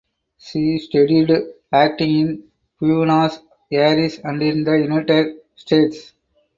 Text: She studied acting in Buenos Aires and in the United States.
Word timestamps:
She 0.39 0.79
studied 0.79 1.29
acting 1.71 2.17
in 2.17 2.43
Buenos 2.79 3.37
Aires 3.71 4.17
and 4.23 4.41
in 4.41 4.63
the 4.63 4.71
United 4.71 5.41
States. 5.55 6.13